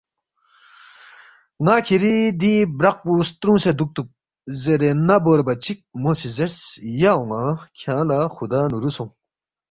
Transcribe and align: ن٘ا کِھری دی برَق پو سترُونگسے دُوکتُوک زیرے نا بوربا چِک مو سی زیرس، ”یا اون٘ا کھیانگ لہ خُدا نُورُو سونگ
ن٘ا 1.65 1.75
کِھری 1.85 2.15
دی 2.41 2.53
برَق 2.77 2.97
پو 3.03 3.11
سترُونگسے 3.27 3.71
دُوکتُوک 3.77 4.09
زیرے 4.61 4.91
نا 5.07 5.15
بوربا 5.23 5.53
چِک 5.63 5.79
مو 6.01 6.11
سی 6.19 6.29
زیرس، 6.35 6.59
”یا 7.01 7.11
اون٘ا 7.17 7.43
کھیانگ 7.77 8.05
لہ 8.09 8.19
خُدا 8.35 8.61
نُورُو 8.71 8.91
سونگ 8.95 9.11